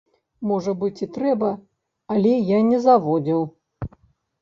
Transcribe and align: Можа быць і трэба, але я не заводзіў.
Можа 0.51 0.73
быць 0.83 1.03
і 1.07 1.09
трэба, 1.19 1.51
але 2.17 2.35
я 2.57 2.65
не 2.73 2.83
заводзіў. 2.89 3.49